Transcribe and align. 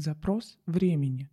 Запрос 0.00 0.58
времени. 0.64 1.28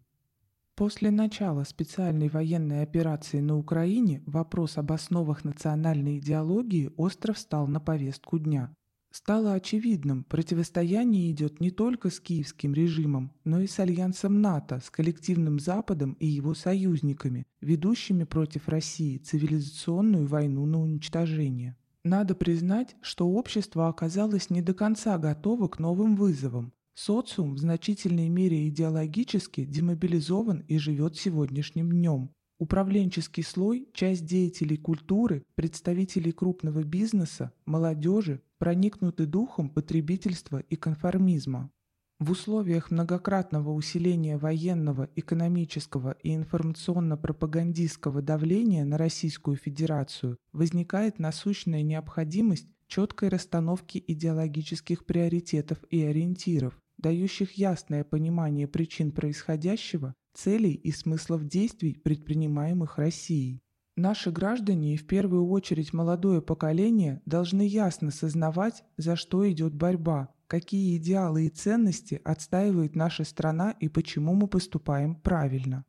После 0.73 1.11
начала 1.11 1.65
специальной 1.65 2.29
военной 2.29 2.81
операции 2.81 3.39
на 3.39 3.59
Украине 3.59 4.23
вопрос 4.25 4.79
об 4.79 4.91
основах 4.91 5.43
национальной 5.43 6.17
идеологии 6.17 6.89
остро 6.97 7.33
встал 7.33 7.67
на 7.67 7.79
повестку 7.79 8.39
дня. 8.39 8.73
Стало 9.11 9.53
очевидным, 9.53 10.23
противостояние 10.23 11.29
идет 11.29 11.59
не 11.59 11.69
только 11.69 12.09
с 12.09 12.19
киевским 12.19 12.73
режимом, 12.73 13.31
но 13.43 13.59
и 13.59 13.67
с 13.67 13.77
альянсом 13.77 14.41
НАТО, 14.41 14.81
с 14.83 14.89
коллективным 14.89 15.59
Западом 15.59 16.13
и 16.13 16.25
его 16.25 16.55
союзниками, 16.55 17.45
ведущими 17.61 18.23
против 18.23 18.67
России 18.67 19.19
цивилизационную 19.19 20.25
войну 20.25 20.65
на 20.65 20.81
уничтожение. 20.81 21.77
Надо 22.03 22.33
признать, 22.33 22.95
что 23.01 23.29
общество 23.29 23.89
оказалось 23.89 24.49
не 24.49 24.63
до 24.63 24.73
конца 24.73 25.19
готово 25.19 25.67
к 25.67 25.77
новым 25.77 26.15
вызовам, 26.15 26.73
Социум 26.95 27.55
в 27.55 27.59
значительной 27.59 28.29
мере 28.29 28.69
идеологически 28.69 29.65
демобилизован 29.65 30.63
и 30.67 30.77
живет 30.77 31.17
сегодняшним 31.17 31.91
днем. 31.91 32.31
Управленческий 32.57 33.43
слой, 33.43 33.89
часть 33.93 34.25
деятелей 34.25 34.77
культуры, 34.77 35.43
представителей 35.55 36.31
крупного 36.31 36.83
бизнеса, 36.83 37.51
молодежи 37.65 38.41
проникнуты 38.59 39.25
духом 39.25 39.69
потребительства 39.69 40.59
и 40.59 40.77
конформизма. 40.77 41.69
В 42.17 42.31
условиях 42.31 42.91
многократного 42.91 43.71
усиления 43.71 44.37
военного, 44.37 45.09
экономического 45.17 46.15
и 46.23 46.33
информационно-пропагандистского 46.33 48.21
давления 48.21 48.85
на 48.85 48.97
Российскую 48.97 49.57
Федерацию 49.57 50.37
возникает 50.53 51.19
насущная 51.19 51.81
необходимость 51.81 52.69
четкой 52.87 53.27
расстановки 53.27 54.01
идеологических 54.07 55.05
приоритетов 55.05 55.79
и 55.89 56.01
ориентиров, 56.03 56.79
дающих 57.05 57.51
ясное 57.51 58.03
понимание 58.03 58.67
причин 58.67 59.11
происходящего, 59.11 60.15
целей 60.33 60.73
и 60.73 60.91
смыслов 60.91 61.45
действий, 61.45 61.93
предпринимаемых 61.93 62.97
Россией. 62.97 63.61
Наши 63.95 64.31
граждане 64.31 64.95
и 64.95 64.97
в 64.97 65.05
первую 65.05 65.47
очередь 65.49 65.93
молодое 65.93 66.41
поколение 66.41 67.21
должны 67.27 67.61
ясно 67.61 68.09
сознавать, 68.09 68.83
за 68.97 69.15
что 69.15 69.47
идет 69.47 69.75
борьба, 69.75 70.33
какие 70.47 70.97
идеалы 70.97 71.45
и 71.45 71.49
ценности 71.49 72.19
отстаивает 72.25 72.95
наша 72.95 73.23
страна 73.23 73.75
и 73.79 73.87
почему 73.87 74.33
мы 74.33 74.47
поступаем 74.47 75.13
правильно. 75.13 75.85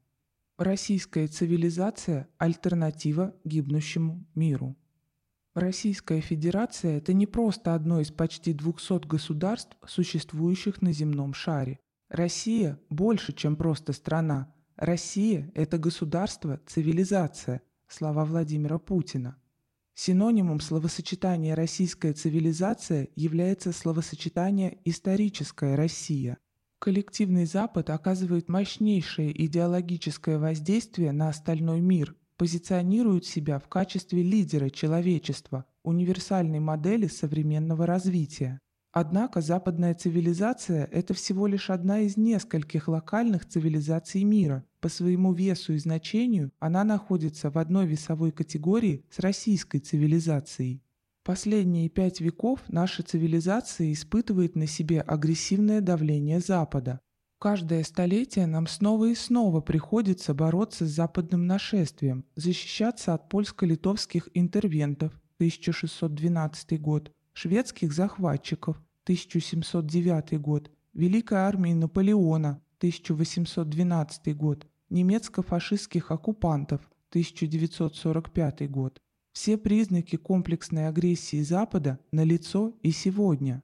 Российская 0.59 1.29
цивилизация– 1.29 2.29
альтернатива 2.37 3.35
гибнущему 3.45 4.27
миру. 4.35 4.77
Российская 5.57 6.21
Федерация– 6.21 6.97
это 6.99 7.15
не 7.15 7.27
просто 7.27 7.75
одно 7.75 7.99
из 8.03 8.11
почти 8.11 8.53
200 8.53 9.07
государств, 9.07 9.75
существующих 9.87 10.83
на 10.83 10.93
земном 10.93 11.33
шаре. 11.33 11.79
Россия 12.11 12.79
больше, 12.91 13.33
чем 13.33 13.57
просто 13.57 13.95
страна. 13.95 14.53
Россия– 14.77 15.51
это 15.55 15.79
государство, 15.79 16.61
цивилизация, 16.67 17.63
слова 17.89 18.27
Владимира 18.27 18.79
Путина. 18.79 19.39
Синонимом 19.95 20.61
словосочетания 20.61 21.55
«российская 21.55 22.13
цивилизация» 22.13 23.09
является 23.17 23.73
словосочетание 23.73 24.77
«историческая 24.85 25.75
Россия». 25.75 26.37
Коллективный 26.79 27.47
Запад 27.47 27.89
оказывает 27.89 28.51
мощнейшее 28.51 29.33
идеологическое 29.47 30.39
воздействие 30.39 31.13
на 31.13 31.31
остальной 31.31 31.81
мир– 31.81 32.15
позиционируют 32.37 33.25
себя 33.27 33.59
в 33.59 33.69
качестве 33.69 34.23
лидера 34.23 34.71
человечества, 34.71 35.65
универсальной 35.83 36.61
модели 36.61 37.07
современного 37.07 37.87
развития. 37.87 38.61
Однако 38.99 39.43
западная 39.43 39.95
цивилизация– 39.95 40.89
это 40.93 41.13
всего 41.13 41.47
лишь 41.47 41.69
одна 41.69 42.01
из 42.01 42.17
нескольких 42.17 42.89
локальных 42.89 43.47
цивилизаций 43.47 44.25
мира. 44.25 44.65
По 44.81 44.89
своему 44.89 45.35
весу 45.35 45.75
и 45.75 45.79
значению 45.79 46.51
она 46.61 46.83
находится 46.83 47.51
в 47.51 47.59
одной 47.59 47.87
весовой 47.87 48.33
категории 48.33 49.05
с 49.11 49.19
российской 49.19 49.81
цивилизацией. 49.81 50.83
Последние 51.25 51.89
пять 51.91 52.21
веков 52.21 52.61
наша 52.69 53.03
цивилизация 53.03 53.93
испытывает 53.93 54.55
на 54.57 54.67
себе 54.67 55.01
агрессивное 55.01 55.81
давление 55.81 56.41
Запада, 56.41 57.01
Каждое 57.47 57.85
столетие 57.85 58.49
нам 58.49 58.67
снова 58.67 59.05
и 59.05 59.15
снова 59.15 59.61
приходится 59.61 60.35
бороться 60.35 60.85
с 60.85 60.91
западным 60.91 61.47
нашествием, 61.47 62.25
защищаться 62.35 63.15
от 63.15 63.29
польско-литовских 63.29 64.29
интервентов 64.35 65.13
1612 65.37 66.81
год, 66.81 67.13
шведских 67.35 67.93
захватчиков 67.93 68.83
1709 69.05 70.41
год, 70.41 70.73
Великой 70.93 71.39
армии 71.39 71.73
Наполеона 71.73 72.61
1812 72.79 74.37
год, 74.37 74.67
немецко-фашистских 74.91 76.11
оккупантов 76.11 76.81
1945 77.11 78.69
год. 78.69 79.01
Все 79.31 79.57
признаки 79.57 80.17
комплексной 80.17 80.89
агрессии 80.89 81.43
Запада 81.43 82.01
налицо 82.11 82.73
и 82.83 82.91
сегодня. 82.91 83.63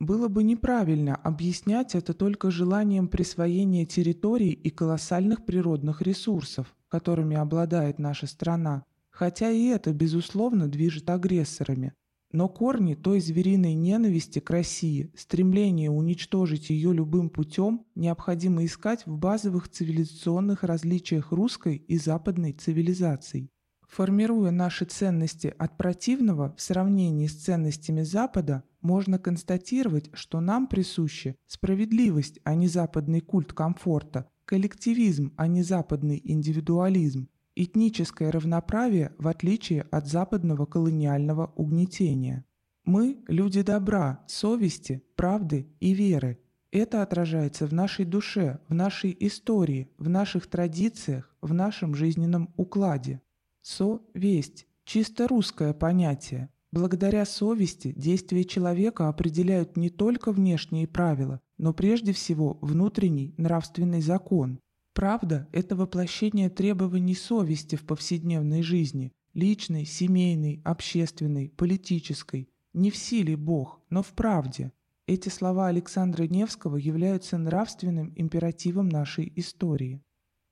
Было 0.00 0.28
бы 0.28 0.42
неправильно 0.42 1.14
объяснять 1.14 1.94
это 1.94 2.14
только 2.14 2.50
желанием 2.50 3.06
присвоения 3.06 3.84
территорий 3.84 4.52
и 4.52 4.70
колоссальных 4.70 5.44
природных 5.44 6.00
ресурсов, 6.00 6.74
которыми 6.88 7.36
обладает 7.36 7.98
наша 7.98 8.26
страна, 8.26 8.84
хотя 9.10 9.50
и 9.50 9.66
это, 9.66 9.92
безусловно, 9.92 10.68
движет 10.68 11.10
агрессорами. 11.10 11.92
Но 12.32 12.48
корни 12.48 12.94
той 12.94 13.20
звериной 13.20 13.74
ненависти 13.74 14.38
к 14.38 14.48
России, 14.48 15.12
стремление 15.14 15.90
уничтожить 15.90 16.70
ее 16.70 16.94
любым 16.94 17.28
путем, 17.28 17.84
необходимо 17.94 18.64
искать 18.64 19.04
в 19.04 19.18
базовых 19.18 19.68
цивилизационных 19.68 20.62
различиях 20.62 21.30
русской 21.30 21.76
и 21.76 21.98
западной 21.98 22.52
цивилизаций. 22.52 23.50
Формируя 23.90 24.52
наши 24.52 24.84
ценности 24.84 25.52
от 25.58 25.76
противного 25.76 26.54
в 26.56 26.62
сравнении 26.62 27.26
с 27.26 27.34
ценностями 27.34 28.02
Запада, 28.02 28.62
можно 28.82 29.18
констатировать, 29.18 30.10
что 30.12 30.40
нам 30.40 30.68
присущи 30.68 31.34
справедливость, 31.48 32.38
а 32.44 32.54
не 32.54 32.68
западный 32.68 33.20
культ 33.20 33.52
комфорта, 33.52 34.30
коллективизм, 34.44 35.32
а 35.36 35.48
не 35.48 35.64
западный 35.64 36.20
индивидуализм, 36.22 37.28
этническое 37.56 38.30
равноправие 38.30 39.12
в 39.18 39.26
отличие 39.26 39.82
от 39.90 40.06
западного 40.06 40.66
колониального 40.66 41.52
угнетения. 41.56 42.44
Мы– 42.84 43.18
люди 43.26 43.62
добра, 43.62 44.24
совести, 44.28 45.02
правды 45.16 45.66
и 45.80 45.94
веры. 45.94 46.38
Это 46.70 47.02
отражается 47.02 47.66
в 47.66 47.72
нашей 47.72 48.04
душе, 48.04 48.60
в 48.68 48.74
нашей 48.74 49.16
истории, 49.18 49.90
в 49.98 50.08
наших 50.08 50.46
традициях, 50.46 51.34
в 51.42 51.52
нашем 51.52 51.96
жизненном 51.96 52.54
укладе. 52.56 53.20
Совесть– 53.62 54.66
чисто 54.84 55.28
русское 55.28 55.74
понятие. 55.74 56.48
Благодаря 56.72 57.26
совести 57.26 57.92
действия 57.92 58.44
человека 58.44 59.08
определяют 59.08 59.76
не 59.76 59.90
только 59.90 60.32
внешние 60.32 60.86
правила, 60.86 61.40
но 61.58 61.74
прежде 61.74 62.12
всего 62.12 62.58
внутренний 62.62 63.34
нравственный 63.36 64.00
закон. 64.00 64.60
Правда– 64.94 65.46
это 65.52 65.76
воплощение 65.76 66.48
требований 66.48 67.14
совести 67.14 67.76
в 67.76 67.84
повседневной 67.84 68.62
жизни, 68.62 69.12
личной, 69.34 69.84
семейной, 69.84 70.62
общественной, 70.64 71.50
политической. 71.50 72.48
Не 72.72 72.90
в 72.90 72.96
силе 72.96 73.36
Бог, 73.36 73.80
но 73.90 74.02
в 74.02 74.12
правде. 74.12 74.72
Эти 75.06 75.28
слова 75.28 75.66
Александра 75.66 76.24
Невского 76.24 76.76
являются 76.76 77.36
нравственным 77.36 78.12
императивом 78.16 78.88
нашей 78.88 79.30
истории. 79.36 80.00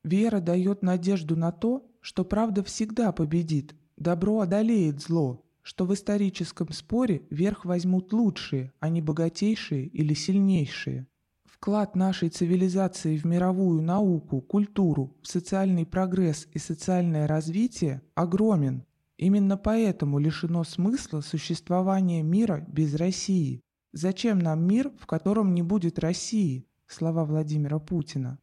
Вера 0.05 0.41
дает 0.41 0.83
надежду 0.83 1.37
на 1.37 1.53
то, 1.53 1.88
что 2.09 2.25
правда 2.25 2.65
всегда 2.65 3.13
победит, 3.13 3.75
добро 3.99 4.41
одолеет 4.41 5.03
зло, 5.03 5.45
что 5.61 5.85
в 5.85 5.93
историческом 5.93 6.73
споре 6.73 7.21
верх 7.29 7.67
возьмут 7.67 8.15
лучшие, 8.15 8.73
а 8.81 8.89
не 8.89 9.03
богатейшие 9.03 9.85
или 9.85 10.15
сильнейшие. 10.15 11.07
Вклад 11.45 11.97
нашей 11.97 12.31
цивилизации 12.31 13.19
в 13.19 13.27
мировую 13.27 13.83
науку, 13.83 14.41
культуру, 14.41 15.19
в 15.21 15.29
социальный 15.29 15.85
прогресс 15.85 16.49
и 16.55 16.59
социальное 16.59 17.27
развитие 17.27 18.01
огромен. 18.15 18.87
Именно 19.19 19.59
поэтому 19.59 20.19
лишено 20.19 20.65
смысла 20.65 21.21
существование 21.21 22.23
мира 22.23 22.65
без 22.69 22.95
России. 22.95 23.61
Зачем 23.93 24.39
нам 24.39 24.67
мир, 24.67 24.91
в 24.99 25.05
котором 25.05 25.53
не 25.53 25.63
будет 25.63 25.99
России? 25.99 26.65
Слова 26.87 27.27
Владимира 27.27 27.79
Путина. 27.79 28.39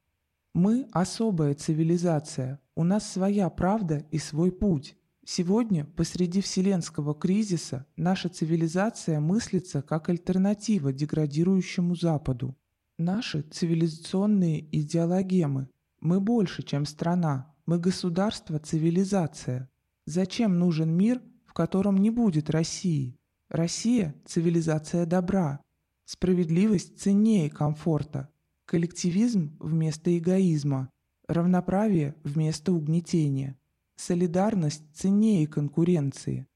Мы– 0.56 0.88
особая 0.94 1.54
цивилизация, 1.54 2.62
у 2.76 2.86
нас 2.86 3.12
своя 3.12 3.50
правда 3.50 4.06
и 4.12 4.18
свой 4.18 4.54
путь. 4.54 4.96
Сегодня, 5.26 5.84
посреди 5.84 6.40
вселенского 6.40 7.14
кризиса, 7.14 7.86
наша 7.98 8.30
цивилизация 8.30 9.20
мыслится 9.20 9.82
как 9.82 10.08
альтернатива 10.08 10.94
деградирующему 10.94 11.94
Западу. 11.98 12.56
Наши 12.98 13.42
цивилизационные 13.42 14.66
идеологемы. 14.72 15.68
Мы 16.00 16.22
больше, 16.22 16.64
чем 16.64 16.86
страна. 16.86 17.54
Мы 17.66 17.78
государство-цивилизация. 17.78 19.70
Зачем 20.06 20.58
нужен 20.58 20.90
мир, 20.90 21.22
в 21.46 21.52
котором 21.52 21.98
не 21.98 22.12
будет 22.12 22.50
России? 22.50 23.18
Россия– 23.50 24.16
цивилизация 24.26 25.06
добра. 25.06 25.60
Справедливость 26.06 26.98
ценнее 26.98 27.50
комфорта. 27.50 28.30
Коллективизм 28.66 29.56
вместо 29.60 30.18
эгоизма, 30.18 30.90
равноправие 31.28 32.16
вместо 32.24 32.72
угнетения, 32.74 33.58
солидарность 33.96 34.84
ценнее 34.94 35.48
конкуренции. 35.48 36.48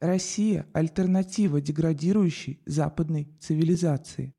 Россия– 0.00 0.66
альтернатива 0.72 1.60
деградирующей 1.60 2.60
западной 2.66 3.28
цивилизации. 3.40 4.34